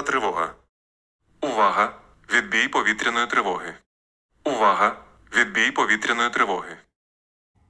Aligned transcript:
повітряна 0.00 0.02
тривога. 0.02 0.54
Увага! 1.42 1.94
Відбій 2.34 2.68
повітряної 2.68 3.26
тривоги. 3.26 3.74
Увага! 4.44 4.96
Відбій 5.36 5.70
повітряної 5.70 6.30
тривоги. 6.30 6.76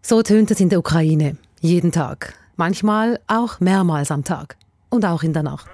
So 0.03 0.23
tönt 0.31 0.51
es 0.51 0.61
in 0.61 0.69
der 0.69 0.79
Ukraine. 0.79 1.37
Jeden 1.63 1.91
Tag. 1.91 2.35
Manchmal 2.57 3.19
auch 3.27 3.61
mehrmals 3.61 4.11
am 4.11 4.23
Tag. 4.23 4.57
Und 4.91 5.05
auch 5.05 5.23
in 5.25 5.33
der 5.33 5.43
Nacht. 5.43 5.69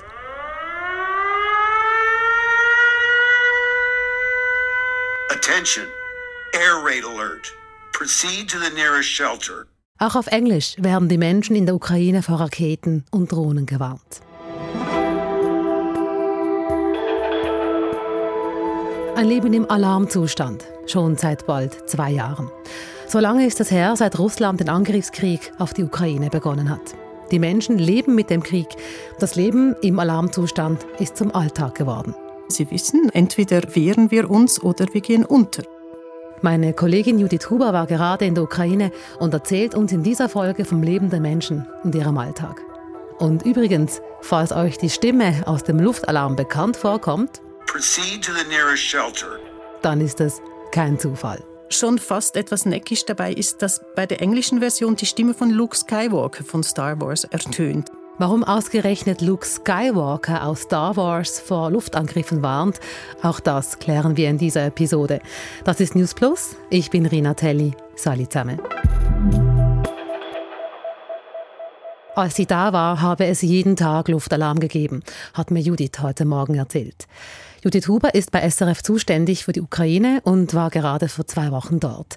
Attention! 5.37 5.87
Air 6.55 6.77
raid 6.89 7.05
alert. 7.13 7.45
Proceed 7.99 8.49
to 8.53 8.59
the 8.59 8.73
nearest 8.81 9.11
shelter. 9.19 9.67
Auch 9.99 10.17
auf 10.21 10.29
Englisch 10.39 10.69
werden 10.79 11.09
die 11.09 11.19
Menschen 11.19 11.55
in 11.57 11.67
der 11.67 11.75
Ukraine 11.75 12.23
vor 12.23 12.41
Raketen 12.41 13.05
und 13.11 13.31
Drohnen 13.33 13.67
gewarnt. 13.67 14.13
Ein 19.18 19.30
Leben 19.30 19.52
im 19.54 19.68
Alarmzustand, 19.68 20.64
schon 20.86 21.18
seit 21.18 21.48
bald 21.48 21.90
zwei 21.90 22.12
Jahren. 22.12 22.52
So 23.08 23.18
lange 23.18 23.48
ist 23.48 23.60
es 23.60 23.72
her, 23.72 23.96
seit 23.96 24.20
Russland 24.20 24.60
den 24.60 24.70
Angriffskrieg 24.70 25.54
auf 25.58 25.74
die 25.74 25.84
Ukraine 25.84 26.30
begonnen 26.30 26.70
hat. 26.70 26.94
Die 27.32 27.40
Menschen 27.40 27.80
leben 27.80 28.14
mit 28.14 28.30
dem 28.30 28.44
Krieg. 28.44 28.68
Das 29.18 29.34
Leben 29.34 29.76
im 29.82 29.98
Alarmzustand 29.98 30.86
ist 31.00 31.18
zum 31.18 31.34
Alltag 31.34 31.74
geworden. 31.74 32.14
Sie 32.48 32.70
wissen, 32.70 33.10
entweder 33.12 33.64
wehren 33.74 34.12
wir 34.12 34.30
uns 34.30 34.62
oder 34.62 34.86
wir 34.92 35.02
gehen 35.02 35.26
unter. 35.26 35.64
Meine 36.44 36.74
Kollegin 36.74 37.18
Judith 37.18 37.50
Huber 37.50 37.74
war 37.74 37.88
gerade 37.88 38.26
in 38.26 38.36
der 38.36 38.44
Ukraine 38.44 38.92
und 39.18 39.34
erzählt 39.34 39.74
uns 39.74 39.92
in 39.92 40.04
dieser 40.04 40.30
Folge 40.30 40.64
vom 40.64 40.84
Leben 40.84 41.10
der 41.10 41.22
Menschen 41.22 41.66
und 41.84 41.96
ihrem 41.96 42.20
Alltag. 42.20 42.62
Und 43.18 43.48
übrigens, 43.48 44.00
falls 44.22 44.52
euch 44.52 44.78
die 44.78 44.92
Stimme 44.92 45.42
aus 45.48 45.64
dem 45.64 45.80
Luftalarm 45.80 46.36
bekannt 46.36 46.78
vorkommt, 46.78 47.42
Proceed 47.68 48.24
to 48.24 48.32
the 48.34 48.48
nearest 48.50 48.84
shelter. 48.84 49.40
dann 49.82 50.02
ist 50.02 50.20
es 50.22 50.42
kein 50.72 50.98
Zufall. 50.98 51.44
Schon 51.70 52.00
fast 52.00 52.36
etwas 52.38 52.66
neckisch 52.66 53.06
dabei 53.06 53.34
ist, 53.34 53.62
dass 53.62 53.82
bei 53.96 54.06
der 54.06 54.22
englischen 54.22 54.60
Version 54.60 54.96
die 54.96 55.06
Stimme 55.06 55.34
von 55.34 55.50
Luke 55.50 55.76
Skywalker 55.76 56.44
von 56.44 56.64
Star 56.64 57.00
Wars 57.02 57.26
ertönt. 57.26 57.90
Warum 58.20 58.44
ausgerechnet 58.44 59.22
Luke 59.22 59.46
Skywalker 59.46 60.44
aus 60.44 60.62
Star 60.62 60.96
Wars 60.96 61.40
vor 61.40 61.70
Luftangriffen 61.70 62.42
warnt, 62.42 62.80
auch 63.22 63.40
das 63.40 63.78
klären 63.80 64.18
wir 64.18 64.30
in 64.30 64.38
dieser 64.40 64.66
Episode. 64.66 65.22
Das 65.66 65.80
ist 65.80 65.94
News 65.94 66.16
Plus. 66.16 66.56
Ich 66.70 66.90
bin 66.90 67.06
Rina 67.06 67.36
Telli. 67.36 67.74
Salut 67.96 68.32
zusammen. 68.32 68.60
Als 72.18 72.36
sie 72.36 72.48
da 72.48 72.74
war, 72.74 73.00
habe 73.04 73.28
es 73.28 73.44
jeden 73.44 73.76
Tag 73.76 74.08
Luftalarm 74.08 74.60
gegeben, 74.60 75.04
hat 75.36 75.52
mir 75.52 75.60
Judith 75.60 76.00
heute 76.02 76.26
Morgen 76.26 76.56
erzählt. 76.56 77.06
Judith 77.64 77.88
Huber 77.88 78.16
ist 78.16 78.32
bei 78.32 78.42
SRF 78.50 78.82
zuständig 78.82 79.46
für 79.46 79.52
die 79.52 79.62
Ukraine 79.62 80.22
und 80.24 80.56
war 80.56 80.72
gerade 80.72 81.10
vor 81.10 81.28
zwei 81.28 81.52
Wochen 81.52 81.80
dort. 81.80 82.16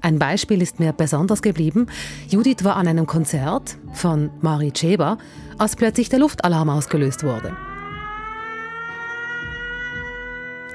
Ein 0.00 0.18
Beispiel 0.18 0.62
ist 0.62 0.80
mir 0.80 0.94
besonders 0.94 1.42
geblieben. 1.42 1.88
Judith 2.30 2.64
war 2.64 2.76
an 2.76 2.88
einem 2.88 3.06
Konzert 3.06 3.76
von 3.92 4.30
Mari 4.40 4.72
Ceba, 4.74 5.18
als 5.58 5.76
plötzlich 5.76 6.08
der 6.08 6.20
Luftalarm 6.20 6.70
ausgelöst 6.70 7.22
wurde. 7.22 7.54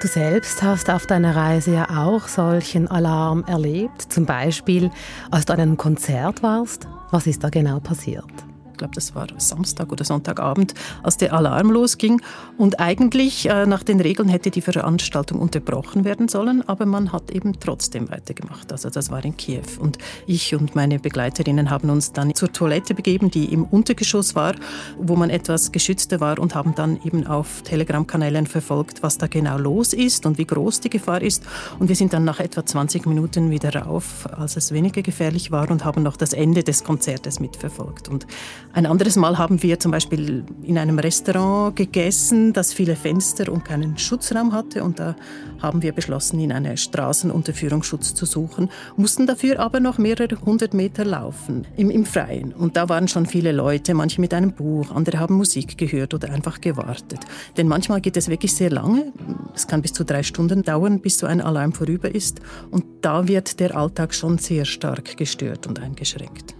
Du 0.04 0.08
selbst 0.08 0.62
hast 0.62 0.92
auf 0.92 1.08
deiner 1.08 1.36
Reise 1.36 1.74
ja 1.74 2.06
auch 2.06 2.28
solchen 2.28 2.88
Alarm 2.88 3.44
erlebt, 3.46 4.04
zum 4.14 4.28
Beispiel 4.28 4.92
als 5.32 5.46
du 5.46 5.54
an 5.54 5.62
einem 5.62 5.78
Konzert 5.78 6.44
warst. 6.44 6.88
Was 7.10 7.26
ist 7.26 7.44
da 7.44 7.50
genau 7.50 7.80
passiert? 7.80 8.51
Glaube, 8.82 8.96
das 8.96 9.14
war 9.14 9.28
Samstag 9.38 9.92
oder 9.92 10.04
Sonntagabend, 10.04 10.74
als 11.04 11.16
der 11.18 11.34
Alarm 11.34 11.70
losging. 11.70 12.20
Und 12.58 12.80
eigentlich 12.80 13.48
äh, 13.48 13.68
nach 13.68 13.84
den 13.84 14.00
Regeln 14.00 14.28
hätte 14.28 14.50
die 14.50 14.62
Veranstaltung 14.62 15.40
unterbrochen 15.40 16.04
werden 16.04 16.28
sollen, 16.28 16.68
aber 16.68 16.88
man 16.88 17.14
hat 17.14 17.30
eben 17.30 17.60
trotzdem 17.60 18.10
weitergemacht. 18.10 18.72
Also 18.72 18.90
das 18.90 19.12
war 19.12 19.24
in 19.24 19.38
Kiew. 19.38 19.62
Und 19.80 20.00
ich 20.26 20.56
und 20.56 20.74
meine 20.74 20.98
Begleiterinnen 20.98 21.70
haben 21.70 21.92
uns 21.92 22.12
dann 22.12 22.34
zur 22.34 22.52
Toilette 22.52 22.96
begeben, 22.96 23.30
die 23.30 23.54
im 23.54 23.66
Untergeschoss 23.66 24.34
war, 24.34 24.56
wo 24.98 25.16
man 25.16 25.30
etwas 25.30 25.72
geschützter 25.72 26.20
war 26.20 26.40
und 26.40 26.56
haben 26.56 26.74
dann 26.74 27.00
eben 27.04 27.28
auf 27.28 27.62
Telegram-Kanälen 27.62 28.48
verfolgt, 28.48 29.04
was 29.04 29.20
da 29.20 29.28
genau 29.28 29.60
los 29.60 29.94
ist 29.94 30.26
und 30.26 30.40
wie 30.40 30.46
groß 30.46 30.80
die 30.80 30.90
Gefahr 30.90 31.22
ist. 31.22 31.44
Und 31.78 31.88
wir 31.88 31.96
sind 31.96 32.14
dann 32.14 32.24
nach 32.24 32.40
etwa 32.40 32.66
20 32.66 33.06
Minuten 33.06 33.52
wieder 33.52 33.76
rauf, 33.76 34.28
als 34.36 34.58
es 34.58 34.72
weniger 34.72 35.04
gefährlich 35.04 35.52
war 35.52 35.70
und 35.70 35.86
haben 35.86 36.02
noch 36.02 36.18
das 36.18 36.34
Ende 36.34 36.64
des 36.64 36.84
Konzertes 36.84 37.40
mitverfolgt. 37.40 38.10
Und 38.10 38.26
ein 38.74 38.86
anderes 38.86 39.18
Mal 39.18 39.38
haben 39.38 39.62
wir 39.64 39.80
zum 39.80 39.92
Beispiel 39.92 40.46
in 40.64 40.78
einem 40.78 40.98
Restaurant 40.98 41.76
gegessen, 41.76 42.54
das 42.54 42.72
viele 42.72 42.96
Fenster 42.96 43.52
und 43.52 43.66
keinen 43.66 43.98
Schutzraum 43.98 44.54
hatte. 44.54 44.84
Und 44.84 45.00
da 45.00 45.16
haben 45.62 45.82
wir 45.82 45.92
beschlossen, 45.92 46.40
in 46.40 46.54
einer 46.54 46.78
Straßenunterführung 46.78 47.84
Schutz 47.84 48.14
zu 48.16 48.26
suchen, 48.26 48.70
mussten 48.96 49.28
dafür 49.28 49.60
aber 49.60 49.82
noch 49.82 49.98
mehrere 49.98 50.40
hundert 50.46 50.74
Meter 50.74 51.04
laufen 51.04 51.68
im, 51.76 51.90
im 51.90 52.06
Freien. 52.06 52.54
Und 52.54 52.78
da 52.78 52.88
waren 52.88 53.10
schon 53.10 53.26
viele 53.26 53.52
Leute, 53.52 53.94
manche 53.94 54.22
mit 54.22 54.34
einem 54.34 54.54
Buch, 54.54 54.92
andere 54.92 55.20
haben 55.20 55.36
Musik 55.36 55.78
gehört 55.78 56.14
oder 56.14 56.32
einfach 56.32 56.62
gewartet. 56.62 57.20
Denn 57.58 57.68
manchmal 57.68 58.00
geht 58.00 58.16
es 58.16 58.30
wirklich 58.30 58.54
sehr 58.54 58.70
lange. 58.70 59.12
Es 59.54 59.68
kann 59.68 59.82
bis 59.82 59.92
zu 59.92 60.06
drei 60.06 60.24
Stunden 60.24 60.64
dauern, 60.64 61.02
bis 61.02 61.18
so 61.18 61.28
ein 61.28 61.42
Alarm 61.42 61.74
vorüber 61.74 62.14
ist. 62.14 62.40
Und 62.70 62.86
da 63.02 63.28
wird 63.28 63.60
der 63.60 63.76
Alltag 63.76 64.14
schon 64.14 64.38
sehr 64.38 64.64
stark 64.64 65.18
gestört 65.18 65.68
und 65.68 65.80
eingeschränkt. 65.80 66.56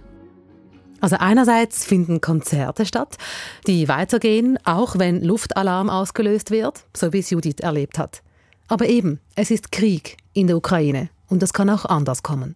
Also 1.02 1.16
einerseits 1.18 1.84
finden 1.84 2.20
Konzerte 2.20 2.86
statt, 2.86 3.18
die 3.66 3.88
weitergehen, 3.88 4.56
auch 4.64 5.00
wenn 5.00 5.20
Luftalarm 5.20 5.90
ausgelöst 5.90 6.52
wird, 6.52 6.84
so 6.96 7.12
wie 7.12 7.18
es 7.18 7.30
Judith 7.30 7.58
erlebt 7.60 7.98
hat. 7.98 8.22
Aber 8.68 8.86
eben, 8.86 9.20
es 9.34 9.50
ist 9.50 9.72
Krieg 9.72 10.16
in 10.32 10.46
der 10.46 10.56
Ukraine 10.56 11.10
und 11.28 11.42
es 11.42 11.52
kann 11.52 11.68
auch 11.70 11.84
anders 11.84 12.22
kommen. 12.22 12.54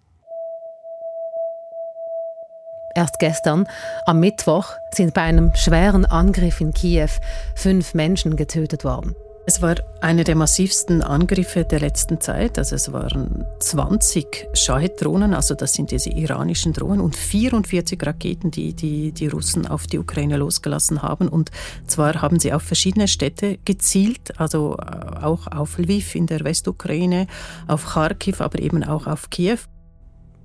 Erst 2.94 3.18
gestern, 3.18 3.66
am 4.06 4.20
Mittwoch, 4.20 4.70
sind 4.92 5.12
bei 5.12 5.22
einem 5.22 5.52
schweren 5.56 6.06
Angriff 6.06 6.60
in 6.60 6.72
Kiew 6.72 7.10
fünf 7.56 7.94
Menschen 7.94 8.36
getötet 8.36 8.84
worden. 8.84 9.16
Es 9.48 9.62
war 9.62 9.76
einer 10.00 10.24
der 10.24 10.34
massivsten 10.34 11.02
Angriffe 11.02 11.64
der 11.64 11.78
letzten 11.78 12.20
Zeit. 12.20 12.58
Also 12.58 12.74
es 12.74 12.92
waren 12.92 13.46
20 13.60 14.48
Shahed-Drohnen, 14.52 15.34
also 15.34 15.54
das 15.54 15.72
sind 15.72 15.92
diese 15.92 16.10
iranischen 16.10 16.72
Drohnen, 16.72 17.00
und 17.00 17.14
44 17.14 18.04
Raketen, 18.04 18.50
die, 18.50 18.74
die 18.74 19.12
die 19.12 19.28
Russen 19.28 19.68
auf 19.68 19.86
die 19.86 20.00
Ukraine 20.00 20.36
losgelassen 20.36 21.00
haben. 21.00 21.28
Und 21.28 21.52
zwar 21.86 22.22
haben 22.22 22.40
sie 22.40 22.52
auf 22.52 22.62
verschiedene 22.62 23.06
Städte 23.06 23.58
gezielt, 23.64 24.40
also 24.40 24.78
auch 24.78 25.46
auf 25.46 25.78
Lviv 25.78 26.16
in 26.16 26.26
der 26.26 26.40
Westukraine, 26.40 27.28
auf 27.68 27.86
Kharkiv, 27.86 28.40
aber 28.40 28.58
eben 28.58 28.82
auch 28.82 29.06
auf 29.06 29.30
Kiew. 29.30 29.58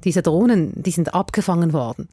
Diese 0.04 0.22
Drohnen, 0.22 0.72
die 0.76 0.92
sind 0.92 1.14
abgefangen 1.14 1.74
worden. 1.74 2.10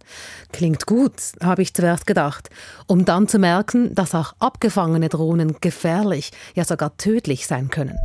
Klingt 0.53 0.87
gut, 0.87 1.15
habe 1.43 1.63
ich 1.63 1.75
zuerst 1.75 2.07
gedacht, 2.07 2.51
um 2.87 3.05
dann 3.05 3.29
zu 3.29 3.39
merken, 3.39 3.95
dass 3.95 4.15
auch 4.15 4.35
abgefangene 4.39 5.09
Drohnen 5.09 5.57
gefährlich, 5.61 6.33
ja 6.55 6.65
sogar 6.65 6.97
tödlich 6.97 7.47
sein 7.47 7.69
können. 7.71 7.99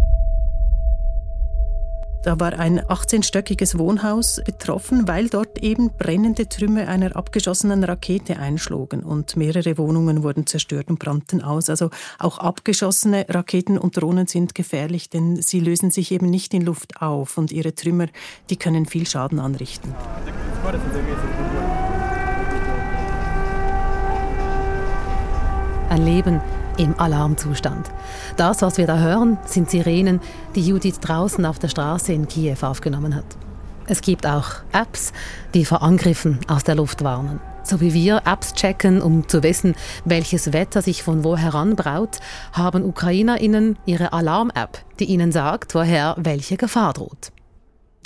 Da 2.24 2.40
war 2.40 2.58
ein 2.58 2.80
18-stöckiges 2.80 3.78
Wohnhaus 3.78 4.40
betroffen, 4.46 5.10
weil 5.10 5.28
dort 5.28 5.62
eben 5.62 5.90
brennende 5.90 6.48
Trümmer 6.48 6.88
einer 6.88 7.18
abgeschossenen 7.18 7.84
Rakete 7.84 8.40
einschlugen 8.40 9.04
und 9.04 9.36
mehrere 9.36 9.78
Wohnungen 9.78 10.24
wurden 10.24 10.48
zerstört 10.48 10.90
und 10.90 11.00
brannten 11.00 11.42
aus. 11.42 11.70
Also 11.70 11.90
auch 12.20 12.38
abgeschossene 12.38 13.26
Raketen 13.28 13.78
und 13.78 13.98
Drohnen 14.02 14.28
sind 14.28 14.56
gefährlich, 14.56 15.10
denn 15.10 15.42
sie 15.42 15.60
lösen 15.60 15.92
sich 15.92 16.14
eben 16.14 16.30
nicht 16.30 16.54
in 16.54 16.62
Luft 16.62 17.02
auf 17.02 17.38
und 17.38 17.52
ihre 17.52 17.76
Trümmer, 17.76 18.08
die 18.50 18.56
können 18.56 18.86
viel 18.86 19.06
Schaden 19.06 19.40
anrichten. 19.40 19.94
Ein 25.90 26.06
Leben 26.06 26.40
im 26.78 27.00
Alarmzustand. 27.00 27.90
Das, 28.38 28.62
was 28.62 28.78
wir 28.78 28.88
da 28.88 28.98
hören, 29.00 29.38
sind 29.46 29.70
Sirenen, 29.70 30.22
die 30.56 30.66
Judith 30.66 31.00
draußen 31.02 31.46
auf 31.46 31.60
der 31.60 31.70
Straße 31.70 32.14
in 32.14 32.28
Kiew 32.28 32.58
aufgenommen 32.62 33.16
hat. 33.16 33.26
Es 33.86 34.02
gibt 34.02 34.26
auch 34.26 34.48
Apps, 34.72 35.12
die 35.54 35.66
vor 35.66 35.84
Angriffen 35.84 36.40
aus 36.48 36.64
der 36.64 36.76
Luft 36.76 37.04
warnen. 37.04 37.40
So 37.64 37.80
wie 37.80 37.94
wir 37.94 38.22
Apps 38.26 38.54
checken, 38.54 39.02
um 39.02 39.28
zu 39.28 39.44
wissen, 39.44 39.76
welches 40.06 40.52
Wetter 40.54 40.82
sich 40.82 41.04
von 41.04 41.24
wo 41.24 41.38
heranbraut, 41.38 42.20
haben 42.52 42.84
UkrainerInnen 42.84 43.78
ihre 43.86 44.14
Alarm-App, 44.14 44.80
die 45.00 45.06
ihnen 45.06 45.32
sagt, 45.32 45.76
woher 45.76 46.16
welche 46.18 46.58
Gefahr 46.58 46.94
droht 46.94 47.32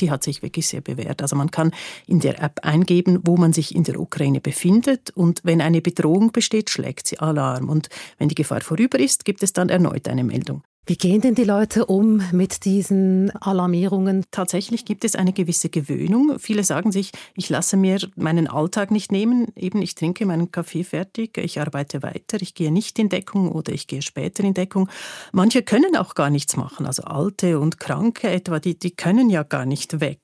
die 0.02 0.12
hat 0.12 0.24
sich 0.24 0.42
wirklich 0.42 0.68
sehr 0.68 0.82
bewährt. 0.82 1.22
Also 1.22 1.36
man 1.36 1.52
kann 1.52 1.72
in 2.06 2.20
der 2.20 2.42
App 2.42 2.60
eingeben, 2.64 3.20
wo 3.24 3.38
man 3.38 3.54
sich 3.54 3.76
in 3.76 3.84
der 3.84 4.00
Ukraine 4.00 4.42
befindet 4.42 5.10
und 5.12 5.42
wenn 5.44 5.62
eine 5.62 5.82
Bedrohung 5.82 6.32
besteht, 6.32 6.70
schlägt 6.70 7.08
sie 7.08 7.20
Alarm 7.20 7.70
und 7.70 7.90
wenn 8.18 8.30
die 8.30 8.36
Gefahr 8.36 8.62
vorüber 8.62 9.00
ist, 9.00 9.26
gibt 9.26 9.44
es 9.44 9.54
dann 9.54 9.70
erneut 9.70 10.08
eine 10.08 10.24
Meldung. 10.24 10.64
Wie 10.90 10.96
gehen 10.96 11.20
denn 11.20 11.36
die 11.36 11.44
Leute 11.44 11.86
um 11.86 12.22
mit 12.32 12.64
diesen 12.64 13.30
Alarmierungen? 13.42 14.24
Tatsächlich 14.32 14.86
gibt 14.86 15.04
es 15.04 15.18
eine 15.18 15.34
gewisse 15.34 15.68
Gewöhnung. 15.68 16.40
Viele 16.40 16.64
sagen 16.64 16.94
sich, 16.94 17.12
ich 17.36 17.50
lasse 17.50 17.76
mir 17.76 18.00
meinen 18.16 18.48
Alltag 18.48 18.90
nicht 18.90 19.12
nehmen. 19.12 19.48
Eben, 19.58 19.82
ich 19.82 19.96
trinke 19.96 20.26
meinen 20.26 20.50
Kaffee 20.50 20.86
fertig, 20.86 21.38
ich 21.40 21.60
arbeite 21.60 22.04
weiter, 22.04 22.42
ich 22.42 22.54
gehe 22.54 22.72
nicht 22.72 23.00
in 23.00 23.10
Deckung 23.10 23.52
oder 23.52 23.74
ich 23.74 23.88
gehe 23.88 24.02
später 24.02 24.46
in 24.46 24.54
Deckung. 24.54 24.88
Manche 25.34 25.62
können 25.62 25.98
auch 25.98 26.16
gar 26.16 26.30
nichts 26.30 26.56
machen. 26.56 26.86
Also 26.86 27.04
Alte 27.04 27.60
und 27.60 27.82
Kranke 27.82 28.30
etwa, 28.30 28.62
die, 28.62 28.80
die 28.80 28.92
können 28.92 29.30
ja 29.30 29.44
gar 29.44 29.66
nicht 29.66 30.00
weg 30.00 30.22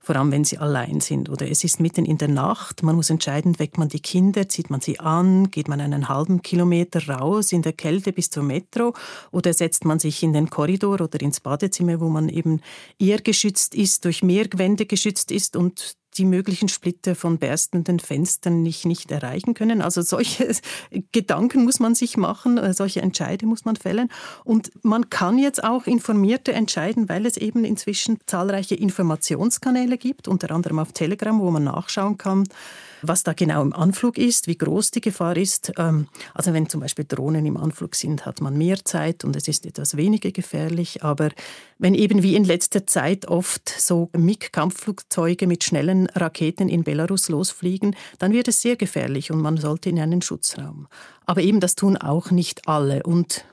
vor 0.00 0.16
allem 0.16 0.32
wenn 0.32 0.44
sie 0.44 0.58
allein 0.58 1.00
sind. 1.00 1.28
Oder 1.28 1.48
es 1.50 1.64
ist 1.64 1.80
mitten 1.80 2.04
in 2.04 2.18
der 2.18 2.28
Nacht, 2.28 2.82
man 2.82 2.96
muss 2.96 3.10
entscheiden, 3.10 3.58
weckt 3.58 3.78
man 3.78 3.88
die 3.88 4.00
Kinder, 4.00 4.48
zieht 4.48 4.70
man 4.70 4.80
sie 4.80 5.00
an, 5.00 5.50
geht 5.50 5.68
man 5.68 5.80
einen 5.80 6.08
halben 6.08 6.42
Kilometer 6.42 7.06
raus 7.08 7.52
in 7.52 7.62
der 7.62 7.72
Kälte 7.72 8.12
bis 8.12 8.30
zur 8.30 8.42
Metro 8.42 8.94
oder 9.30 9.52
setzt 9.52 9.84
man 9.84 9.98
sich 9.98 10.22
in 10.22 10.32
den 10.32 10.50
Korridor 10.50 11.00
oder 11.00 11.20
ins 11.20 11.40
Badezimmer, 11.40 12.00
wo 12.00 12.08
man 12.08 12.28
eben 12.28 12.60
eher 12.98 13.20
geschützt 13.20 13.74
ist, 13.74 14.04
durch 14.04 14.22
mehr 14.22 14.46
Wände 14.54 14.86
geschützt 14.86 15.30
ist 15.30 15.56
und 15.56 15.96
die 16.18 16.24
möglichen 16.24 16.68
Splitter 16.68 17.14
von 17.14 17.38
berstenden 17.38 17.98
Fenstern 17.98 18.62
nicht, 18.62 18.84
nicht 18.84 19.10
erreichen 19.10 19.54
können. 19.54 19.80
Also 19.82 20.02
solche 20.02 20.50
Gedanken 21.12 21.64
muss 21.64 21.80
man 21.80 21.94
sich 21.94 22.16
machen, 22.16 22.58
äh, 22.58 22.74
solche 22.74 23.02
Entscheide 23.02 23.46
muss 23.46 23.64
man 23.64 23.76
fällen. 23.76 24.08
Und 24.44 24.70
man 24.82 25.10
kann 25.10 25.38
jetzt 25.38 25.64
auch 25.64 25.86
informierte 25.86 26.52
entscheiden, 26.52 27.08
weil 27.08 27.26
es 27.26 27.36
eben 27.36 27.64
inzwischen 27.64 28.18
zahlreiche 28.26 28.74
Informationskanäle 28.74 29.98
gibt, 29.98 30.28
unter 30.28 30.50
anderem 30.50 30.78
auf 30.78 30.92
Telegram, 30.92 31.38
wo 31.40 31.50
man 31.50 31.64
nachschauen 31.64 32.18
kann, 32.18 32.44
was 33.02 33.22
da 33.22 33.32
genau 33.32 33.62
im 33.62 33.72
Anflug 33.72 34.18
ist, 34.18 34.46
wie 34.46 34.56
groß 34.56 34.92
die 34.92 35.00
Gefahr 35.00 35.36
ist. 35.36 35.72
Ähm, 35.78 36.08
also 36.34 36.52
wenn 36.52 36.68
zum 36.68 36.80
Beispiel 36.80 37.04
Drohnen 37.04 37.44
im 37.44 37.56
Anflug 37.56 37.94
sind, 37.94 38.24
hat 38.24 38.40
man 38.40 38.56
mehr 38.56 38.84
Zeit 38.84 39.24
und 39.24 39.36
es 39.36 39.48
ist 39.48 39.66
etwas 39.66 39.96
weniger 39.96 40.30
gefährlich. 40.30 41.02
Aber 41.02 41.30
wenn 41.78 41.94
eben 41.94 42.22
wie 42.22 42.36
in 42.36 42.44
letzter 42.44 42.86
Zeit 42.86 43.26
oft 43.28 43.68
so 43.68 44.10
MiG-Kampfflugzeuge 44.16 45.46
mit 45.46 45.64
schnellen 45.64 46.06
Raketen 46.08 46.68
in 46.68 46.84
Belarus 46.84 47.28
losfliegen, 47.28 47.96
dann 48.18 48.32
wird 48.32 48.48
es 48.48 48.62
sehr 48.62 48.76
gefährlich 48.76 49.30
und 49.30 49.40
man 49.40 49.56
sollte 49.56 49.90
in 49.90 49.98
einen 49.98 50.22
Schutzraum. 50.22 50.86
Aber 51.26 51.42
eben 51.42 51.60
das 51.60 51.74
tun 51.74 51.96
auch 51.96 52.30
nicht 52.30 52.68
alle. 52.68 53.02
Und 53.02 53.44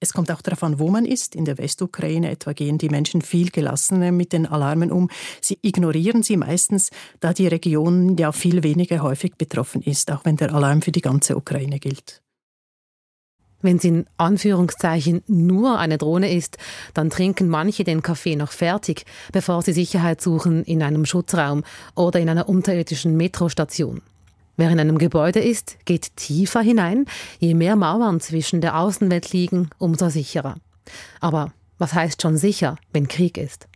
es 0.00 0.14
kommt 0.14 0.30
auch 0.30 0.40
darauf 0.40 0.62
an, 0.62 0.78
wo 0.78 0.88
man 0.88 1.04
ist. 1.04 1.34
In 1.34 1.44
der 1.44 1.58
Westukraine 1.58 2.30
etwa 2.30 2.54
gehen 2.54 2.78
die 2.78 2.88
Menschen 2.88 3.20
viel 3.20 3.50
gelassener 3.50 4.12
mit 4.12 4.32
den 4.32 4.46
Alarmen 4.46 4.90
um. 4.90 5.10
Sie 5.42 5.58
ignorieren 5.60 6.22
sie 6.22 6.38
meistens, 6.38 6.90
da 7.20 7.34
die 7.34 7.46
Region 7.46 8.16
ja 8.16 8.32
viel 8.32 8.62
weniger 8.62 9.02
häufig 9.02 9.36
betroffen 9.36 9.82
ist, 9.82 10.10
auch 10.10 10.24
wenn 10.24 10.36
der 10.36 10.54
Alarm 10.54 10.80
für 10.80 10.92
die 10.92 11.02
ganze 11.02 11.36
Ukraine 11.36 11.78
gilt. 11.78 12.22
Wenn 13.62 13.76
es 13.76 13.84
in 13.84 14.06
Anführungszeichen 14.16 15.22
nur 15.26 15.78
eine 15.78 15.98
Drohne 15.98 16.32
ist, 16.32 16.56
dann 16.94 17.10
trinken 17.10 17.50
manche 17.50 17.84
den 17.84 18.00
Kaffee 18.00 18.36
noch 18.36 18.52
fertig, 18.52 19.04
bevor 19.32 19.60
sie 19.60 19.74
Sicherheit 19.74 20.22
suchen 20.22 20.64
in 20.64 20.82
einem 20.82 21.04
Schutzraum 21.04 21.62
oder 21.94 22.20
in 22.20 22.30
einer 22.30 22.48
unterirdischen 22.48 23.18
Metrostation. 23.18 24.00
Wer 24.60 24.70
in 24.70 24.78
einem 24.78 24.98
Gebäude 24.98 25.40
ist, 25.40 25.78
geht 25.86 26.16
tiefer 26.16 26.60
hinein. 26.60 27.06
Je 27.38 27.54
mehr 27.54 27.76
Mauern 27.76 28.20
zwischen 28.20 28.60
der 28.60 28.78
Außenwelt 28.78 29.32
liegen, 29.32 29.70
umso 29.78 30.10
sicherer. 30.10 30.56
Aber 31.18 31.54
was 31.78 31.94
heißt 31.94 32.20
schon 32.20 32.36
sicher, 32.36 32.76
wenn 32.92 33.08
Krieg 33.08 33.38
ist? 33.38 33.68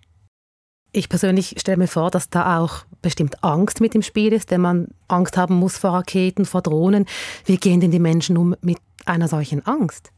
Ich 0.92 1.08
persönlich 1.08 1.54
stelle 1.56 1.78
mir 1.78 1.86
vor, 1.86 2.10
dass 2.10 2.28
da 2.28 2.58
auch 2.60 2.84
bestimmt 3.00 3.42
Angst 3.42 3.80
mit 3.80 3.94
im 3.94 4.02
Spiel 4.02 4.34
ist, 4.34 4.50
denn 4.50 4.60
man 4.60 4.88
Angst 5.08 5.38
haben 5.38 5.54
muss 5.54 5.78
vor 5.78 5.94
Raketen, 5.94 6.44
vor 6.44 6.60
Drohnen. 6.60 7.06
Wie 7.46 7.56
gehen 7.56 7.80
denn 7.80 7.90
die 7.90 7.98
Menschen 7.98 8.36
um 8.36 8.54
mit 8.60 8.76
einer 9.06 9.28
solchen 9.28 9.64
Angst? 9.64 10.12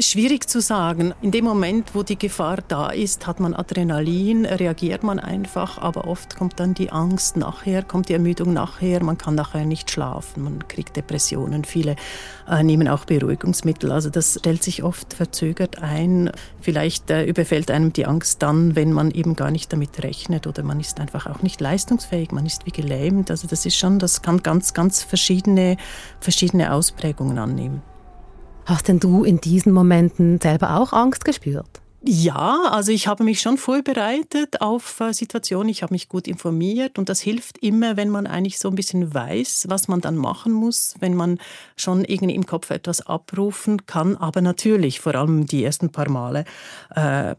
Schwierig 0.00 0.48
zu 0.48 0.60
sagen. 0.60 1.14
In 1.22 1.30
dem 1.30 1.44
Moment, 1.44 1.94
wo 1.94 2.02
die 2.02 2.18
Gefahr 2.18 2.58
da 2.68 2.90
ist, 2.90 3.26
hat 3.26 3.40
man 3.40 3.54
Adrenalin, 3.54 4.44
reagiert 4.44 5.02
man 5.02 5.18
einfach, 5.18 5.78
aber 5.78 6.06
oft 6.06 6.36
kommt 6.36 6.60
dann 6.60 6.74
die 6.74 6.90
Angst 6.90 7.36
nachher, 7.36 7.82
kommt 7.82 8.08
die 8.08 8.12
Ermüdung 8.12 8.52
nachher, 8.52 9.02
man 9.02 9.16
kann 9.16 9.34
nachher 9.34 9.64
nicht 9.64 9.90
schlafen, 9.90 10.42
man 10.44 10.68
kriegt 10.68 10.96
Depressionen, 10.96 11.64
viele 11.64 11.96
äh, 12.48 12.62
nehmen 12.62 12.88
auch 12.88 13.04
Beruhigungsmittel. 13.04 13.90
Also 13.90 14.10
das 14.10 14.38
stellt 14.38 14.62
sich 14.62 14.82
oft 14.82 15.14
verzögert 15.14 15.82
ein. 15.82 16.30
Vielleicht 16.60 17.10
äh, 17.10 17.24
überfällt 17.24 17.70
einem 17.70 17.92
die 17.92 18.06
Angst 18.06 18.42
dann, 18.42 18.76
wenn 18.76 18.92
man 18.92 19.10
eben 19.10 19.34
gar 19.34 19.50
nicht 19.50 19.72
damit 19.72 20.02
rechnet 20.02 20.46
oder 20.46 20.62
man 20.62 20.80
ist 20.80 21.00
einfach 21.00 21.26
auch 21.26 21.42
nicht 21.42 21.60
leistungsfähig, 21.60 22.32
man 22.32 22.44
ist 22.44 22.66
wie 22.66 22.72
gelähmt. 22.72 23.30
Also 23.30 23.48
das 23.48 23.64
ist 23.64 23.76
schon, 23.76 23.98
das 23.98 24.20
kann 24.20 24.42
ganz, 24.42 24.74
ganz 24.74 25.02
verschiedene, 25.02 25.78
verschiedene 26.20 26.72
Ausprägungen 26.72 27.38
annehmen. 27.38 27.82
Hast 28.66 28.88
denn 28.88 28.98
du 28.98 29.22
in 29.22 29.40
diesen 29.40 29.72
Momenten 29.72 30.40
selber 30.40 30.76
auch 30.76 30.92
Angst 30.92 31.24
gespürt? 31.24 31.80
Ja, 32.02 32.68
also 32.70 32.92
ich 32.92 33.08
habe 33.08 33.24
mich 33.24 33.40
schon 33.40 33.58
vorbereitet 33.58 34.60
auf 34.60 35.00
äh, 35.00 35.12
Situationen, 35.12 35.68
ich 35.68 35.82
habe 35.82 35.94
mich 35.94 36.08
gut 36.08 36.28
informiert 36.28 36.98
und 36.98 37.08
das 37.08 37.20
hilft 37.20 37.58
immer, 37.58 37.96
wenn 37.96 38.10
man 38.10 38.26
eigentlich 38.26 38.58
so 38.58 38.68
ein 38.68 38.74
bisschen 38.74 39.12
weiß, 39.12 39.66
was 39.68 39.88
man 39.88 40.00
dann 40.00 40.16
machen 40.16 40.52
muss, 40.52 40.94
wenn 41.00 41.14
man 41.14 41.38
schon 41.76 42.04
irgendwie 42.04 42.34
im 42.34 42.46
Kopf 42.46 42.70
etwas 42.70 43.06
abrufen 43.06 43.86
kann. 43.86 44.16
Aber 44.16 44.40
natürlich, 44.40 45.00
vor 45.00 45.14
allem 45.14 45.46
die 45.46 45.64
ersten 45.64 45.90
paar 45.90 46.08
Male, 46.08 46.44
äh, 46.94 47.34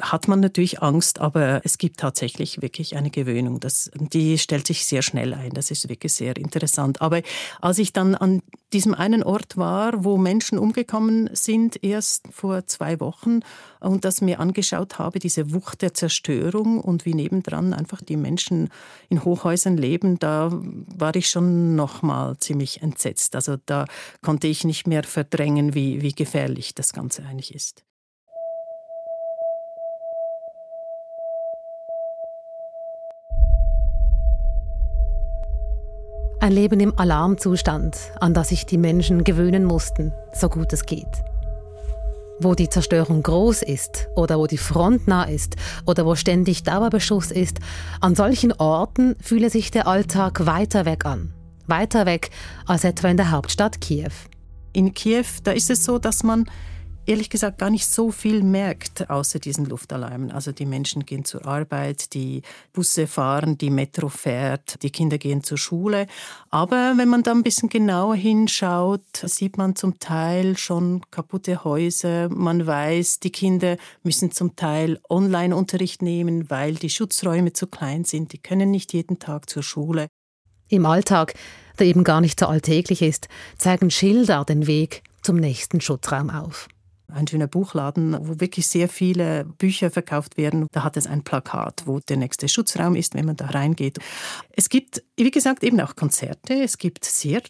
hat 0.00 0.28
man 0.28 0.40
natürlich 0.40 0.82
Angst, 0.82 1.20
aber 1.20 1.60
es 1.64 1.78
gibt 1.78 1.98
tatsächlich 1.98 2.62
wirklich 2.62 2.96
eine 2.96 3.10
Gewöhnung. 3.10 3.60
Das, 3.60 3.90
die 3.94 4.38
stellt 4.38 4.66
sich 4.66 4.84
sehr 4.84 5.02
schnell 5.02 5.34
ein. 5.34 5.50
Das 5.50 5.70
ist 5.70 5.88
wirklich 5.88 6.12
sehr 6.12 6.36
interessant. 6.36 7.00
Aber 7.00 7.22
als 7.60 7.78
ich 7.78 7.92
dann 7.92 8.14
an 8.14 8.42
diesem 8.72 8.94
einen 8.94 9.22
Ort 9.22 9.56
war, 9.56 10.04
wo 10.04 10.16
Menschen 10.16 10.58
umgekommen 10.58 11.30
sind, 11.32 11.82
erst 11.82 12.28
vor 12.30 12.66
zwei 12.66 13.00
Wochen, 13.00 13.40
und 13.80 14.04
das 14.04 14.20
mir 14.20 14.40
angeschaut 14.40 14.98
habe, 14.98 15.18
diese 15.18 15.52
Wucht 15.52 15.82
der 15.82 15.94
Zerstörung 15.94 16.80
und 16.80 17.04
wie 17.04 17.14
nebendran 17.14 17.72
einfach 17.72 18.02
die 18.02 18.16
Menschen 18.16 18.70
in 19.08 19.24
Hochhäusern 19.24 19.76
leben, 19.76 20.18
da 20.18 20.50
war 20.52 21.14
ich 21.14 21.28
schon 21.28 21.76
nochmal 21.76 22.36
ziemlich 22.38 22.82
entsetzt. 22.82 23.36
Also 23.36 23.56
da 23.66 23.84
konnte 24.22 24.46
ich 24.48 24.64
nicht 24.64 24.86
mehr 24.86 25.04
verdrängen, 25.04 25.74
wie, 25.74 26.02
wie 26.02 26.12
gefährlich 26.12 26.74
das 26.74 26.92
Ganze 26.92 27.24
eigentlich 27.24 27.54
ist. 27.54 27.84
Ein 36.40 36.52
Leben 36.52 36.78
im 36.78 36.96
Alarmzustand, 36.96 37.96
an 38.20 38.32
das 38.32 38.50
sich 38.50 38.64
die 38.64 38.78
Menschen 38.78 39.24
gewöhnen 39.24 39.64
mussten, 39.64 40.12
so 40.32 40.48
gut 40.48 40.72
es 40.72 40.86
geht. 40.86 41.04
Wo 42.38 42.54
die 42.54 42.68
Zerstörung 42.68 43.24
groß 43.24 43.62
ist 43.62 44.06
oder 44.14 44.38
wo 44.38 44.46
die 44.46 44.56
Front 44.56 45.08
nah 45.08 45.24
ist 45.24 45.56
oder 45.84 46.06
wo 46.06 46.14
ständig 46.14 46.62
Dauerbeschuss 46.62 47.32
ist, 47.32 47.58
an 48.00 48.14
solchen 48.14 48.52
Orten 48.52 49.16
fühle 49.20 49.50
sich 49.50 49.72
der 49.72 49.88
Alltag 49.88 50.46
weiter 50.46 50.84
weg 50.84 51.04
an. 51.06 51.34
Weiter 51.66 52.06
weg 52.06 52.30
als 52.66 52.84
etwa 52.84 53.08
in 53.08 53.16
der 53.16 53.32
Hauptstadt 53.32 53.80
Kiew. 53.80 54.12
In 54.72 54.94
Kiew, 54.94 55.26
da 55.42 55.50
ist 55.50 55.70
es 55.70 55.84
so, 55.84 55.98
dass 55.98 56.22
man 56.22 56.44
ehrlich 57.08 57.30
gesagt 57.30 57.58
gar 57.58 57.70
nicht 57.70 57.86
so 57.86 58.10
viel 58.10 58.42
merkt, 58.42 59.08
außer 59.08 59.38
diesen 59.38 59.64
Luftalarmen. 59.64 60.30
Also 60.30 60.52
die 60.52 60.66
Menschen 60.66 61.06
gehen 61.06 61.24
zur 61.24 61.46
Arbeit, 61.46 62.12
die 62.12 62.42
Busse 62.72 63.06
fahren, 63.06 63.56
die 63.56 63.70
Metro 63.70 64.08
fährt, 64.08 64.82
die 64.82 64.90
Kinder 64.90 65.16
gehen 65.16 65.42
zur 65.42 65.56
Schule. 65.56 66.06
Aber 66.50 66.94
wenn 66.96 67.08
man 67.08 67.22
da 67.22 67.32
ein 67.32 67.42
bisschen 67.42 67.70
genauer 67.70 68.14
hinschaut, 68.14 69.00
sieht 69.24 69.56
man 69.56 69.74
zum 69.74 69.98
Teil 69.98 70.58
schon 70.58 71.02
kaputte 71.10 71.64
Häuser. 71.64 72.28
Man 72.28 72.66
weiß, 72.66 73.20
die 73.20 73.32
Kinder 73.32 73.78
müssen 74.02 74.30
zum 74.30 74.54
Teil 74.54 75.00
Online-Unterricht 75.08 76.02
nehmen, 76.02 76.50
weil 76.50 76.74
die 76.74 76.90
Schutzräume 76.90 77.54
zu 77.54 77.66
klein 77.66 78.04
sind. 78.04 78.32
Die 78.34 78.38
können 78.38 78.70
nicht 78.70 78.92
jeden 78.92 79.18
Tag 79.18 79.48
zur 79.48 79.62
Schule. 79.62 80.08
Im 80.68 80.84
Alltag, 80.84 81.32
der 81.78 81.86
eben 81.86 82.04
gar 82.04 82.20
nicht 82.20 82.38
so 82.38 82.46
alltäglich 82.46 83.00
ist, 83.00 83.28
zeigen 83.56 83.90
Schilder 83.90 84.44
den 84.44 84.66
Weg 84.66 85.02
zum 85.22 85.36
nächsten 85.36 85.80
Schutzraum 85.80 86.28
auf 86.28 86.68
ein 87.12 87.26
schöner 87.26 87.46
Buchladen, 87.46 88.16
wo 88.20 88.40
wirklich 88.40 88.66
sehr 88.66 88.88
viele 88.88 89.44
Bücher 89.44 89.90
verkauft 89.90 90.36
werden. 90.36 90.66
Da 90.72 90.84
hat 90.84 90.96
es 90.96 91.06
ein 91.06 91.24
Plakat, 91.24 91.82
wo 91.86 92.00
der 92.00 92.16
nächste 92.16 92.48
Schutzraum 92.48 92.94
ist, 92.94 93.14
wenn 93.14 93.26
man 93.26 93.36
da 93.36 93.46
reingeht. 93.46 93.98
Es 94.52 94.68
gibt, 94.68 95.02
wie 95.16 95.30
gesagt, 95.30 95.62
eben 95.62 95.80
auch 95.80 95.96
Konzerte. 95.96 96.54
Es 96.54 96.78
gibt 96.78 97.04
sehr 97.04 97.42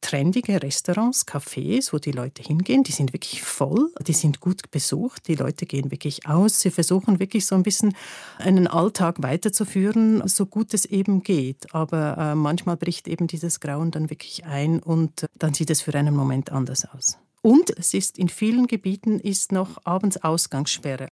trendige 0.00 0.62
Restaurants, 0.62 1.26
Cafés, 1.26 1.92
wo 1.92 1.98
die 1.98 2.12
Leute 2.12 2.42
hingehen. 2.42 2.84
Die 2.84 2.92
sind 2.92 3.12
wirklich 3.12 3.42
voll, 3.42 3.90
die 4.06 4.12
sind 4.12 4.40
gut 4.40 4.70
besucht, 4.70 5.26
die 5.26 5.34
Leute 5.34 5.66
gehen 5.66 5.90
wirklich 5.90 6.26
aus. 6.26 6.60
Sie 6.60 6.70
versuchen 6.70 7.18
wirklich 7.18 7.46
so 7.46 7.54
ein 7.54 7.62
bisschen 7.62 7.94
einen 8.38 8.66
Alltag 8.66 9.22
weiterzuführen, 9.22 10.22
so 10.28 10.46
gut 10.46 10.74
es 10.74 10.84
eben 10.84 11.22
geht. 11.22 11.74
Aber 11.74 12.16
äh, 12.18 12.34
manchmal 12.34 12.76
bricht 12.76 13.08
eben 13.08 13.26
dieses 13.26 13.60
Grauen 13.60 13.90
dann 13.90 14.10
wirklich 14.10 14.44
ein 14.44 14.80
und 14.80 15.26
dann 15.38 15.54
sieht 15.54 15.70
es 15.70 15.82
für 15.82 15.94
einen 15.94 16.14
Moment 16.14 16.52
anders 16.52 16.84
aus. 16.84 17.18
Und 17.46 17.70
es 17.78 17.94
ist 17.94 18.18
in 18.18 18.28
vielen 18.28 18.66
Gebieten 18.66 19.20
ist 19.20 19.52
noch 19.52 19.78
abends 19.84 20.16
Ausgangssperre. 20.16 21.06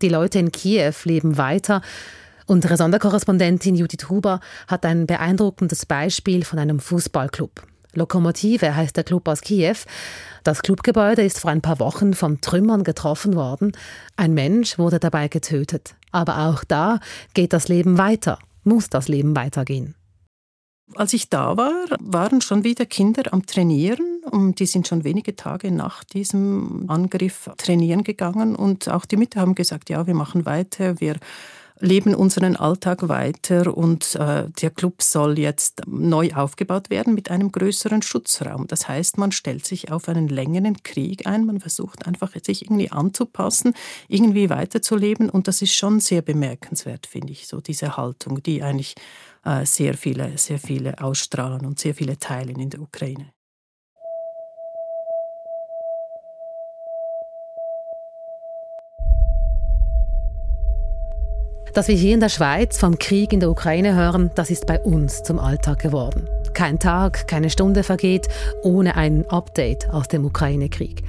Die 0.00 0.08
Leute 0.08 0.38
in 0.38 0.50
Kiew 0.50 0.94
leben 1.04 1.36
weiter. 1.36 1.82
Unsere 2.46 2.78
Sonderkorrespondentin 2.78 3.74
Judith 3.74 4.08
Huber 4.08 4.40
hat 4.66 4.86
ein 4.86 5.06
beeindruckendes 5.06 5.84
Beispiel 5.84 6.42
von 6.42 6.58
einem 6.58 6.80
Fußballclub. 6.80 7.66
Lokomotive 7.92 8.74
heißt 8.74 8.96
der 8.96 9.04
Club 9.04 9.28
aus 9.28 9.42
Kiew. 9.42 9.76
Das 10.42 10.62
Clubgebäude 10.62 11.22
ist 11.22 11.38
vor 11.38 11.50
ein 11.50 11.60
paar 11.60 11.80
Wochen 11.80 12.14
von 12.14 12.40
Trümmern 12.40 12.82
getroffen 12.82 13.34
worden. 13.34 13.72
Ein 14.16 14.32
Mensch 14.32 14.78
wurde 14.78 14.98
dabei 14.98 15.28
getötet. 15.28 15.96
Aber 16.12 16.48
auch 16.48 16.64
da 16.64 16.98
geht 17.34 17.52
das 17.52 17.68
Leben 17.68 17.98
weiter, 17.98 18.38
muss 18.62 18.88
das 18.88 19.08
Leben 19.08 19.36
weitergehen. 19.36 19.96
Als 20.94 21.14
ich 21.14 21.30
da 21.30 21.56
war, 21.56 21.72
waren 21.98 22.42
schon 22.42 22.62
wieder 22.62 22.84
Kinder 22.84 23.32
am 23.32 23.46
Trainieren 23.46 24.20
und 24.30 24.60
die 24.60 24.66
sind 24.66 24.86
schon 24.86 25.02
wenige 25.02 25.34
Tage 25.34 25.72
nach 25.72 26.04
diesem 26.04 26.84
Angriff 26.88 27.50
trainieren 27.56 28.04
gegangen 28.04 28.54
und 28.54 28.88
auch 28.90 29.06
die 29.06 29.16
Mütter 29.16 29.40
haben 29.40 29.54
gesagt, 29.54 29.88
ja, 29.88 30.06
wir 30.06 30.14
machen 30.14 30.44
weiter, 30.44 31.00
wir 31.00 31.16
leben 31.80 32.14
unseren 32.14 32.56
Alltag 32.56 33.08
weiter 33.08 33.76
und 33.76 34.14
äh, 34.14 34.44
der 34.60 34.70
Club 34.70 35.02
soll 35.02 35.38
jetzt 35.38 35.82
neu 35.86 36.32
aufgebaut 36.32 36.88
werden 36.90 37.14
mit 37.14 37.30
einem 37.30 37.50
größeren 37.50 38.02
Schutzraum. 38.02 38.66
Das 38.68 38.86
heißt, 38.86 39.18
man 39.18 39.32
stellt 39.32 39.66
sich 39.66 39.90
auf 39.90 40.08
einen 40.08 40.28
längeren 40.28 40.82
Krieg 40.82 41.26
ein, 41.26 41.46
man 41.46 41.60
versucht 41.60 42.06
einfach 42.06 42.32
sich 42.42 42.62
irgendwie 42.62 42.90
anzupassen, 42.90 43.74
irgendwie 44.08 44.50
weiterzuleben 44.50 45.30
und 45.30 45.48
das 45.48 45.62
ist 45.62 45.74
schon 45.74 45.98
sehr 46.00 46.22
bemerkenswert, 46.22 47.06
finde 47.06 47.32
ich, 47.32 47.48
so 47.48 47.60
diese 47.60 47.96
Haltung, 47.96 48.42
die 48.42 48.62
eigentlich 48.62 48.94
sehr 49.64 49.94
viele, 49.94 50.38
sehr 50.38 50.58
viele 50.58 50.98
ausstrahlen 51.00 51.66
und 51.66 51.78
sehr 51.78 51.94
viele 51.94 52.18
teilen 52.18 52.58
in 52.58 52.70
der 52.70 52.80
Ukraine. 52.80 53.32
Dass 61.74 61.88
wir 61.88 61.96
hier 61.96 62.14
in 62.14 62.20
der 62.20 62.28
Schweiz 62.28 62.78
vom 62.78 62.98
Krieg 63.00 63.32
in 63.32 63.40
der 63.40 63.50
Ukraine 63.50 63.96
hören, 63.96 64.30
das 64.36 64.48
ist 64.50 64.64
bei 64.64 64.78
uns 64.78 65.24
zum 65.24 65.40
Alltag 65.40 65.80
geworden. 65.80 66.28
Kein 66.52 66.78
Tag, 66.78 67.26
keine 67.26 67.50
Stunde 67.50 67.82
vergeht 67.82 68.28
ohne 68.62 68.94
ein 68.94 69.28
Update 69.28 69.90
aus 69.90 70.06
dem 70.06 70.24
Ukraine-Krieg. 70.24 71.02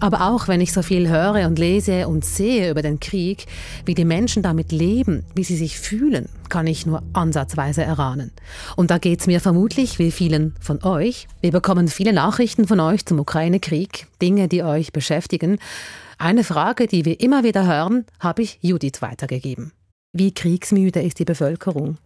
Aber 0.00 0.28
auch 0.28 0.46
wenn 0.46 0.60
ich 0.60 0.72
so 0.72 0.82
viel 0.82 1.08
höre 1.08 1.46
und 1.46 1.58
lese 1.58 2.06
und 2.06 2.24
sehe 2.24 2.70
über 2.70 2.82
den 2.82 3.00
Krieg, 3.00 3.46
wie 3.84 3.94
die 3.94 4.04
Menschen 4.04 4.42
damit 4.42 4.70
leben, 4.70 5.24
wie 5.34 5.44
sie 5.44 5.56
sich 5.56 5.78
fühlen, 5.78 6.28
kann 6.48 6.66
ich 6.66 6.86
nur 6.86 7.02
ansatzweise 7.12 7.82
erahnen. 7.82 8.30
Und 8.76 8.90
da 8.90 8.98
geht 8.98 9.20
es 9.20 9.26
mir 9.26 9.40
vermutlich 9.40 9.98
wie 9.98 10.12
vielen 10.12 10.54
von 10.60 10.82
euch. 10.84 11.26
Wir 11.40 11.50
bekommen 11.50 11.88
viele 11.88 12.12
Nachrichten 12.12 12.66
von 12.66 12.78
euch 12.78 13.06
zum 13.06 13.18
Ukraine-Krieg, 13.18 14.06
Dinge, 14.22 14.46
die 14.46 14.62
euch 14.62 14.92
beschäftigen. 14.92 15.58
Eine 16.16 16.44
Frage, 16.44 16.86
die 16.86 17.04
wir 17.04 17.20
immer 17.20 17.42
wieder 17.42 17.66
hören, 17.66 18.04
habe 18.20 18.42
ich 18.42 18.58
Judith 18.60 19.00
weitergegeben. 19.02 19.72
Wie 20.12 20.32
kriegsmüde 20.32 21.02
ist 21.02 21.18
die 21.18 21.24
Bevölkerung? 21.24 21.98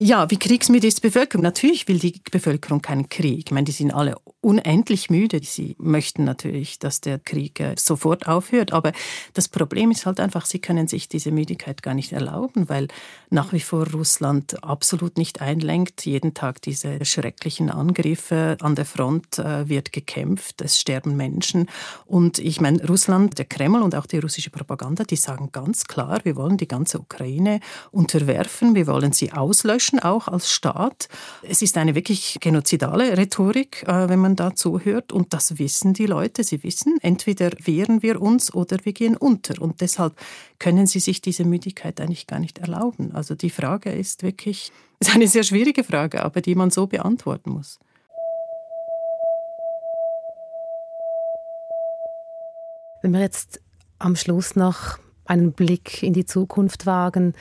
Ja, 0.00 0.30
wie 0.30 0.38
kriegsmüde 0.38 0.86
ist 0.86 0.98
die 0.98 1.08
Bevölkerung? 1.08 1.42
Natürlich 1.42 1.88
will 1.88 1.98
die 1.98 2.22
Bevölkerung 2.30 2.80
keinen 2.80 3.08
Krieg. 3.08 3.46
Ich 3.46 3.50
meine, 3.50 3.64
die 3.64 3.72
sind 3.72 3.90
alle 3.90 4.14
unendlich 4.40 5.10
müde. 5.10 5.40
Sie 5.42 5.74
möchten 5.80 6.22
natürlich, 6.22 6.78
dass 6.78 7.00
der 7.00 7.18
Krieg 7.18 7.58
äh, 7.58 7.74
sofort 7.76 8.28
aufhört. 8.28 8.72
Aber 8.72 8.92
das 9.34 9.48
Problem 9.48 9.90
ist 9.90 10.06
halt 10.06 10.20
einfach, 10.20 10.46
sie 10.46 10.60
können 10.60 10.86
sich 10.86 11.08
diese 11.08 11.32
Müdigkeit 11.32 11.82
gar 11.82 11.94
nicht 11.94 12.12
erlauben, 12.12 12.68
weil 12.68 12.86
nach 13.28 13.52
wie 13.52 13.58
vor 13.58 13.90
Russland 13.90 14.62
absolut 14.62 15.18
nicht 15.18 15.40
einlenkt. 15.40 16.06
Jeden 16.06 16.32
Tag 16.32 16.62
diese 16.62 17.04
schrecklichen 17.04 17.68
Angriffe 17.68 18.56
an 18.60 18.76
der 18.76 18.84
Front 18.84 19.40
äh, 19.40 19.68
wird 19.68 19.90
gekämpft. 19.90 20.62
Es 20.62 20.78
sterben 20.78 21.16
Menschen. 21.16 21.68
Und 22.06 22.38
ich 22.38 22.60
meine, 22.60 22.86
Russland, 22.86 23.36
der 23.38 23.46
Kreml 23.46 23.82
und 23.82 23.96
auch 23.96 24.06
die 24.06 24.18
russische 24.18 24.50
Propaganda, 24.50 25.02
die 25.02 25.16
sagen 25.16 25.48
ganz 25.50 25.86
klar, 25.86 26.20
wir 26.22 26.36
wollen 26.36 26.56
die 26.56 26.68
ganze 26.68 27.00
Ukraine 27.00 27.58
unterwerfen. 27.90 28.76
Wir 28.76 28.86
wollen 28.86 29.10
sie 29.10 29.32
auslöschen 29.32 29.87
Menschen 29.88 30.00
auch 30.00 30.28
als 30.28 30.50
Staat. 30.50 31.08
Es 31.42 31.62
ist 31.62 31.76
eine 31.76 31.94
wirklich 31.94 32.38
genozidale 32.40 33.16
Rhetorik, 33.16 33.84
äh, 33.86 34.08
wenn 34.08 34.18
man 34.18 34.36
da 34.36 34.54
zuhört. 34.54 35.12
Und 35.12 35.32
das 35.32 35.58
wissen 35.58 35.94
die 35.94 36.06
Leute. 36.06 36.44
Sie 36.44 36.62
wissen, 36.62 36.98
entweder 37.00 37.50
wehren 37.64 38.02
wir 38.02 38.20
uns 38.20 38.52
oder 38.52 38.76
wir 38.84 38.92
gehen 38.92 39.16
unter. 39.16 39.60
Und 39.62 39.80
deshalb 39.80 40.14
können 40.58 40.86
sie 40.86 41.00
sich 41.00 41.20
diese 41.20 41.44
Müdigkeit 41.44 42.00
eigentlich 42.00 42.26
gar 42.26 42.38
nicht 42.38 42.58
erlauben. 42.58 43.14
Also 43.14 43.34
die 43.34 43.50
Frage 43.50 43.90
ist 43.90 44.22
wirklich, 44.22 44.72
ist 45.00 45.14
eine 45.14 45.28
sehr 45.28 45.42
schwierige 45.42 45.84
Frage, 45.84 46.22
aber 46.22 46.40
die 46.40 46.54
man 46.54 46.70
so 46.70 46.86
beantworten 46.86 47.50
muss. 47.50 47.78
Wenn 53.00 53.12
wir 53.12 53.20
jetzt 53.20 53.60
am 53.98 54.16
Schluss 54.16 54.56
noch 54.56 54.98
einen 55.24 55.52
Blick 55.52 56.02
in 56.02 56.12
die 56.12 56.26
Zukunft 56.26 56.84
wagen, 56.84 57.34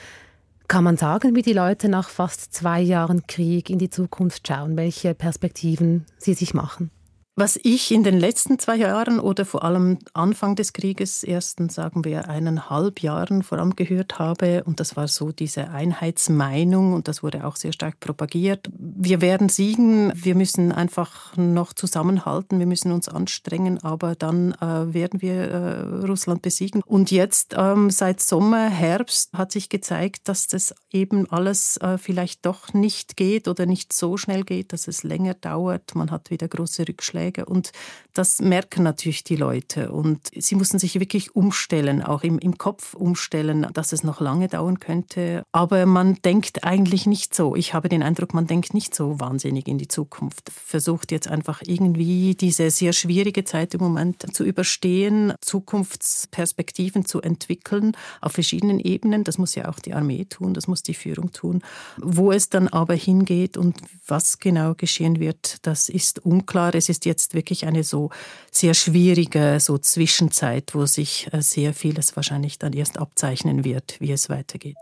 kann 0.68 0.84
man 0.84 0.98
sagen, 0.98 1.36
wie 1.36 1.42
die 1.42 1.54
Leute 1.54 1.88
nach 1.88 2.10
fast 2.10 2.54
zwei 2.54 2.82
Jahren 2.82 3.26
Krieg 3.28 3.70
in 3.70 3.80
die 3.80 3.90
Zukunft 3.90 4.48
schauen, 4.48 4.76
welche 4.76 5.14
Perspektiven 5.14 6.06
sie 6.18 6.34
sich 6.34 6.54
machen? 6.54 6.92
Was 7.40 7.60
ich 7.62 7.92
in 7.92 8.04
den 8.04 8.18
letzten 8.18 8.58
zwei 8.58 8.78
Jahren 8.78 9.20
oder 9.20 9.46
vor 9.46 9.64
allem 9.64 10.00
Anfang 10.14 10.56
des 10.56 10.74
Krieges, 10.74 11.24
ersten, 11.24 11.70
sagen 11.70 12.04
wir, 12.04 12.28
eineinhalb 12.28 13.04
Jahren 13.04 13.44
vor 13.44 13.60
allem 13.60 13.76
gehört 13.76 14.18
habe, 14.18 14.64
und 14.64 14.80
das 14.80 14.96
war 14.96 15.08
so 15.08 15.32
diese 15.32 15.70
Einheitsmeinung, 15.70 16.94
und 16.94 17.08
das 17.08 17.22
wurde 17.22 17.46
auch 17.46 17.56
sehr 17.56 17.74
stark 17.74 18.00
propagiert. 18.00 18.68
Wir 18.76 19.22
werden 19.22 19.50
siegen, 19.50 20.12
wir 20.16 20.34
müssen 20.34 20.72
einfach 20.72 21.38
noch 21.38 21.74
zusammenhalten, 21.74 22.58
wir 22.58 22.66
müssen 22.66 22.92
uns 22.92 23.08
anstrengen, 23.08 23.84
aber 23.84 24.16
dann 24.16 24.54
äh, 24.54 24.92
werden 24.96 25.22
wir 25.22 25.36
äh, 25.36 26.06
Russland 26.08 26.42
besiegen. 26.42 26.82
Und 26.88 27.12
jetzt, 27.12 27.54
ähm, 27.56 27.92
seit 27.92 28.20
Sommer, 28.20 28.68
Herbst, 28.68 29.34
hat 29.34 29.52
sich 29.52 29.70
gezeigt, 29.70 30.28
dass 30.28 30.48
das 30.48 30.74
eben 30.90 31.30
alles 31.30 31.78
äh, 31.78 32.00
vielleicht 32.00 32.48
doch 32.48 32.74
nicht 32.74 33.16
geht 33.16 33.48
oder 33.48 33.68
nicht 33.68 33.94
so 33.94 34.18
schnell 34.18 34.44
geht, 34.44 34.74
dass 34.74 34.88
es 34.88 35.04
länger 35.04 35.36
dauert. 35.36 35.94
Man 35.94 36.10
hat 36.10 36.32
wieder 36.32 36.48
große 36.48 36.88
Rückschläge 36.88 37.27
Rückschläge. 37.28 37.46
Und 37.46 37.72
das 38.14 38.42
merken 38.42 38.84
natürlich 38.84 39.24
die 39.24 39.36
Leute. 39.36 39.92
Und 39.92 40.30
sie 40.36 40.56
mussten 40.56 40.80
sich 40.80 41.00
wirklich 41.00 41.36
umstellen, 41.36 42.02
auch 42.02 42.24
im, 42.24 42.40
im 42.40 42.58
Kopf 42.58 42.94
umstellen, 42.94 43.68
dass 43.74 43.94
es 43.94 44.04
noch 44.04 44.22
lange 44.22 44.48
dauern 44.48 44.80
könnte. 44.80 45.44
Aber 45.52 45.86
man 45.86 46.16
denkt 46.26 46.64
eigentlich 46.64 47.06
nicht 47.06 47.36
so. 47.36 47.56
Ich 47.56 47.74
habe 47.74 47.90
den 47.90 48.04
Eindruck, 48.04 48.34
man 48.34 48.48
denkt 48.48 48.74
nicht 48.74 48.96
so 48.96 49.20
wahnsinnig 49.20 49.68
in 49.68 49.78
die 49.78 49.88
Zukunft. 49.88 50.50
Versucht 50.50 51.12
jetzt 51.12 51.28
einfach 51.28 51.62
irgendwie 51.66 52.36
diese 52.36 52.72
sehr 52.72 52.94
schwierige 52.94 53.44
Zeit 53.44 53.74
im 53.74 53.82
Moment 53.82 54.34
zu 54.34 54.44
überstehen, 54.44 55.34
Zukunftsperspektiven 55.42 57.06
zu 57.06 57.22
entwickeln 57.22 57.96
auf 58.22 58.34
verschiedenen 58.34 58.80
Ebenen. 58.80 59.24
Das 59.24 59.38
muss 59.38 59.56
ja 59.56 59.70
auch 59.70 59.80
die 59.80 59.94
Armee 59.94 60.26
tun, 60.26 60.54
das 60.54 60.68
muss 60.68 60.82
die 60.82 60.94
Führung 60.94 61.32
tun. 61.32 61.62
Wo 61.98 62.32
es 62.32 62.50
dann 62.50 62.68
aber 62.68 62.96
hingeht 62.96 63.58
und 63.58 63.78
was 64.08 64.40
genau 64.40 64.74
geschehen 64.74 65.20
wird, 65.20 65.58
das 65.66 65.90
ist 65.90 66.20
unklar. 66.26 66.74
Es 66.74 66.90
ist 66.90 67.06
jetzt 67.06 67.17
jetzt 67.18 67.34
wirklich 67.34 67.66
eine 67.66 67.84
so 67.84 68.12
sehr 68.52 68.76
schwierige 68.76 69.60
so 69.60 69.80
Zwischenzeit, 69.80 70.76
wo 70.76 70.86
sich 70.86 71.28
äh, 71.32 71.42
sehr 71.42 71.74
vieles 71.74 72.16
wahrscheinlich 72.16 72.60
dann 72.60 72.74
erst 72.74 73.00
abzeichnen 73.00 73.66
wird, 73.66 74.00
wie 74.00 74.12
es 74.12 74.30
weitergeht. 74.30 74.78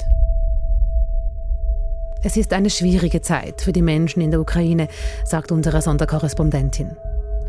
Es 2.24 2.36
ist 2.36 2.52
eine 2.54 2.70
schwierige 2.70 3.22
Zeit 3.22 3.62
für 3.62 3.72
die 3.72 3.82
Menschen 3.82 4.22
in 4.22 4.32
der 4.32 4.42
Ukraine, 4.42 4.90
sagt 5.24 5.52
unsere 5.52 5.82
Sonderkorrespondentin. 5.82 6.98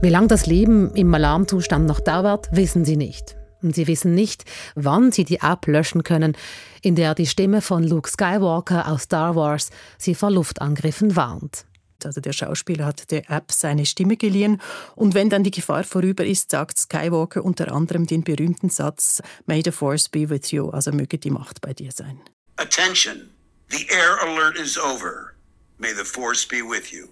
Wie 0.03 0.11
lange 0.11 0.29
das 0.29 0.47
Leben 0.47 0.95
im 0.95 1.13
Alarmzustand 1.15 1.87
noch 1.87 2.01
dauert, 2.01 2.49
wissen 2.53 2.85
sie 2.85 2.97
nicht. 2.97 3.37
Und 3.63 3.75
sie 3.75 3.87
wissen 3.87 4.15
nicht, 4.15 4.45
wann 4.75 5.11
sie 5.11 5.25
die 5.25 5.41
App 5.41 5.67
löschen 5.67 6.03
können, 6.03 6.37
in 6.83 6.95
der 6.95 7.15
die 7.15 7.27
Stimme 7.27 7.63
von 7.63 7.83
Luke 7.83 8.09
Skywalker 8.09 8.87
aus 8.93 9.05
Star 9.05 9.35
Wars 9.35 9.71
sie 9.99 10.15
vor 10.15 10.31
Luftangriffen 10.31 11.17
warnt. 11.17 11.65
Also 12.05 12.21
der 12.21 12.33
Schauspieler 12.33 12.87
hat 12.87 13.11
der 13.11 13.31
App 13.31 13.53
seine 13.53 13.87
Stimme 13.87 14.17
geliehen. 14.17 14.61
Und 14.95 15.15
wenn 15.15 15.31
dann 15.31 15.45
die 15.45 15.51
Gefahr 15.51 15.85
vorüber 15.85 16.25
ist, 16.25 16.51
sagt 16.51 16.79
Skywalker 16.79 17.45
unter 17.45 17.73
anderem 17.73 18.07
den 18.07 18.23
berühmten 18.23 18.69
Satz 18.69 19.23
May 19.47 19.63
the 19.65 19.71
Force 19.71 20.09
be 20.09 20.29
with 20.29 20.51
you, 20.51 20.71
also 20.71 20.93
möge 20.93 21.19
die 21.19 21.31
Macht 21.31 21.61
bei 21.61 21.73
dir 21.73 21.93
sein. 21.93 22.21
Attention, 22.57 23.31
the 23.71 23.87
air 23.89 24.19
alert 24.23 24.59
is 24.59 24.79
over. 24.79 25.33
May 25.79 25.93
the 25.95 26.05
Force 26.05 26.47
be 26.47 26.57
with 26.57 26.91
you. 26.91 27.07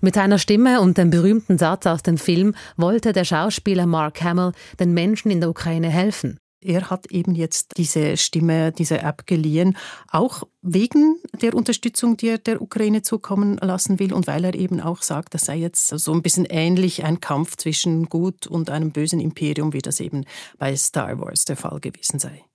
Mit 0.00 0.14
seiner 0.14 0.38
Stimme 0.38 0.80
und 0.80 0.96
dem 0.96 1.10
berühmten 1.10 1.58
Satz 1.58 1.86
aus 1.86 2.02
dem 2.02 2.18
Film 2.18 2.54
wollte 2.76 3.12
der 3.12 3.24
Schauspieler 3.24 3.86
Mark 3.86 4.22
Hamill 4.22 4.52
den 4.78 4.94
Menschen 4.94 5.30
in 5.30 5.40
der 5.40 5.50
Ukraine 5.50 5.88
helfen. 5.88 6.38
Er 6.60 6.90
hat 6.90 7.10
eben 7.10 7.34
jetzt 7.34 7.76
diese 7.76 8.16
Stimme, 8.16 8.72
diese 8.72 9.00
App 9.00 9.26
geliehen, 9.26 9.76
auch 10.10 10.42
wegen 10.60 11.16
der 11.40 11.54
Unterstützung, 11.54 12.16
die 12.16 12.28
er 12.28 12.38
der 12.38 12.60
Ukraine 12.60 13.02
zukommen 13.02 13.58
lassen 13.58 13.98
will 13.98 14.12
und 14.12 14.26
weil 14.26 14.44
er 14.44 14.54
eben 14.54 14.80
auch 14.80 15.02
sagt, 15.02 15.34
das 15.34 15.44
sei 15.44 15.56
jetzt 15.56 15.88
so 15.88 16.12
ein 16.12 16.22
bisschen 16.22 16.46
ähnlich 16.46 17.04
ein 17.04 17.20
Kampf 17.20 17.56
zwischen 17.56 18.08
gut 18.08 18.46
und 18.46 18.70
einem 18.70 18.90
bösen 18.90 19.20
Imperium, 19.20 19.72
wie 19.72 19.82
das 19.82 20.00
eben 20.00 20.24
bei 20.58 20.74
Star 20.76 21.20
Wars 21.20 21.44
der 21.44 21.56
Fall 21.56 21.80
gewesen 21.80 22.18
sei. 22.18 22.47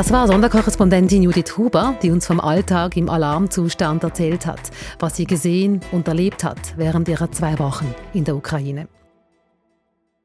Das 0.00 0.10
war 0.12 0.26
Sonderkorrespondentin 0.26 1.24
Judith 1.24 1.58
Huber, 1.58 1.94
die 2.02 2.10
uns 2.10 2.26
vom 2.26 2.40
Alltag 2.40 2.96
im 2.96 3.10
Alarmzustand 3.10 4.02
erzählt 4.02 4.46
hat, 4.46 4.70
was 4.98 5.14
sie 5.14 5.26
gesehen 5.26 5.82
und 5.92 6.08
erlebt 6.08 6.42
hat 6.42 6.78
während 6.78 7.06
ihrer 7.06 7.30
zwei 7.32 7.58
Wochen 7.58 7.94
in 8.14 8.24
der 8.24 8.34
Ukraine. 8.34 8.88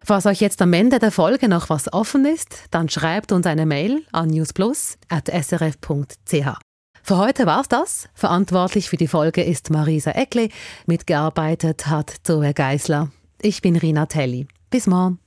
Falls 0.02 0.28
euch 0.28 0.40
jetzt 0.40 0.62
am 0.62 0.72
Ende 0.72 1.00
der 1.00 1.12
Folge 1.12 1.50
noch 1.50 1.70
was 1.70 1.92
offen 1.92 2.24
ist, 2.24 2.68
dann 2.72 2.88
schreibt 2.88 3.34
uns 3.34 3.46
eine 3.46 3.66
Mail 3.66 4.06
an 4.14 4.30
newsplus.srf.ch. 4.30 6.60
Für 7.04 7.18
heute 7.18 7.46
war's 7.46 7.68
das. 7.68 8.08
Verantwortlich 8.14 8.90
für 8.90 8.96
die 8.96 9.10
Folge 9.10 9.44
ist 9.44 9.72
Marisa 9.72 10.12
Eckle. 10.12 10.48
Mitgearbeitet 10.86 11.88
hat 11.88 12.16
Zoe 12.24 12.54
Geisler. 12.54 13.10
Ich 13.42 13.62
bin 13.62 13.76
Rina 13.76 14.06
Telli. 14.06 14.48
Bis 14.70 14.88
morgen. 14.88 15.20